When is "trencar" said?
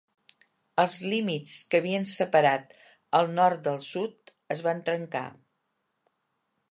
4.89-5.25